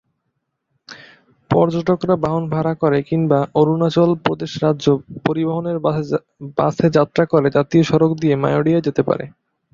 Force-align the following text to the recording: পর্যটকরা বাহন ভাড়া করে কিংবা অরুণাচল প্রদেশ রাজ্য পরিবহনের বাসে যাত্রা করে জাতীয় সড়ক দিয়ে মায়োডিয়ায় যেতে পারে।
পর্যটকরা 1.51 2.15
বাহন 2.23 2.43
ভাড়া 2.49 2.73
করে 2.81 2.99
কিংবা 3.09 3.39
অরুণাচল 3.55 4.09
প্রদেশ 4.25 4.51
রাজ্য 4.63 4.85
পরিবহনের 5.25 5.77
বাসে 6.59 6.87
যাত্রা 6.97 7.23
করে 7.31 7.47
জাতীয় 7.57 7.83
সড়ক 7.83 8.11
দিয়ে 8.21 8.35
মায়োডিয়ায় 8.43 8.85
যেতে 8.87 9.01
পারে। 9.09 9.25